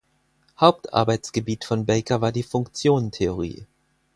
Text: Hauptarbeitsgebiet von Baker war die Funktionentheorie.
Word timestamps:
Hauptarbeitsgebiet 0.59 1.63
von 1.63 1.85
Baker 1.85 2.21
war 2.21 2.31
die 2.31 2.41
Funktionentheorie. 2.41 3.67